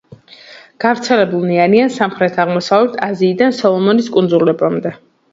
გავრცელებულნი 0.83 1.59
არიან 1.65 1.91
სამხრეთ-აღმოსავლეთ 1.97 2.97
აზიიდან 3.09 3.53
სოლომონის 3.59 4.09
კუნძულებამდე. 4.17 4.95